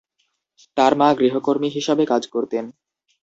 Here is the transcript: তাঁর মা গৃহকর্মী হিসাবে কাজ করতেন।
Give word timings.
তাঁর 0.77 0.93
মা 0.95 1.09
গৃহকর্মী 1.19 1.69
হিসাবে 1.69 2.03
কাজ 2.05 2.23
করতেন। 2.27 2.65